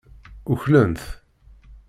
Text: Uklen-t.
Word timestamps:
Uklen-t. 0.51 1.03